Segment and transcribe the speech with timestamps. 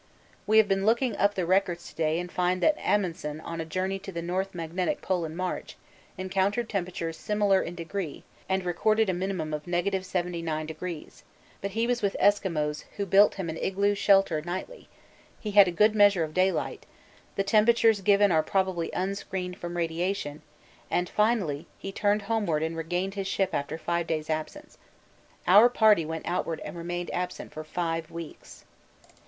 [0.47, 3.65] We have been looking up the records to day and find that Amundsen on a
[3.65, 4.45] journey to the N.
[4.51, 5.77] magnetic pole in March
[6.17, 11.21] encountered temperatures similar in degree and recorded a minimum of 79°;
[11.61, 14.89] but he was with Esquimaux who built him an igloo shelter nightly;
[15.39, 16.87] he had a good measure of daylight;
[17.35, 20.41] the temperatures given are probably 'unscreened' from radiation,
[20.89, 24.79] and finally, he turned homeward and regained his ship after five days' absence.
[25.45, 28.65] Our party went outward and remained absent for five weeks.